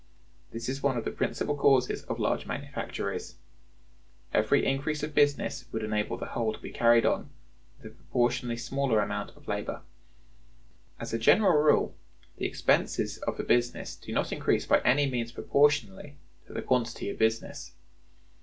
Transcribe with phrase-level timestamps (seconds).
[0.49, 3.35] This is one of the principal causes of large manufactories.
[4.33, 7.29] Every increase of business would enable the whole to be carried on
[7.77, 9.83] with a proportionally smaller amount of labor.
[10.99, 11.93] As a general rule,
[12.37, 16.15] the expenses of a business do not increase by any means proportionally
[16.47, 17.73] to the quantity of business.